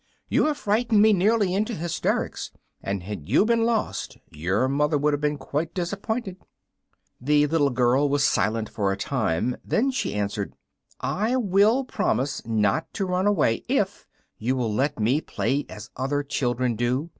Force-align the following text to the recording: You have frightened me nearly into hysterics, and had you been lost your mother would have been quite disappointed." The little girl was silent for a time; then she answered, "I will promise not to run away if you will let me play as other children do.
You 0.29 0.47
have 0.47 0.57
frightened 0.57 0.99
me 0.99 1.13
nearly 1.13 1.53
into 1.53 1.75
hysterics, 1.75 2.49
and 2.81 3.03
had 3.03 3.29
you 3.29 3.45
been 3.45 3.65
lost 3.65 4.17
your 4.31 4.67
mother 4.67 4.97
would 4.97 5.13
have 5.13 5.21
been 5.21 5.37
quite 5.37 5.75
disappointed." 5.75 6.37
The 7.21 7.45
little 7.45 7.69
girl 7.69 8.09
was 8.09 8.23
silent 8.23 8.67
for 8.67 8.91
a 8.91 8.97
time; 8.97 9.57
then 9.63 9.91
she 9.91 10.15
answered, 10.15 10.55
"I 11.01 11.35
will 11.35 11.83
promise 11.83 12.41
not 12.47 12.91
to 12.95 13.05
run 13.05 13.27
away 13.27 13.63
if 13.67 14.07
you 14.39 14.55
will 14.55 14.73
let 14.73 14.99
me 14.99 15.21
play 15.21 15.67
as 15.69 15.91
other 15.95 16.23
children 16.23 16.75
do. 16.75 17.09